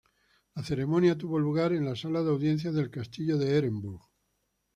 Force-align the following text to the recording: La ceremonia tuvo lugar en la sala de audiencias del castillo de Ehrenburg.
La 0.55 0.63
ceremonia 0.63 1.15
tuvo 1.15 1.37
lugar 1.37 1.73
en 1.73 1.85
la 1.85 1.95
sala 1.95 2.23
de 2.23 2.31
audiencias 2.31 2.73
del 2.73 2.89
castillo 2.89 3.37
de 3.37 3.55
Ehrenburg. 3.55 4.01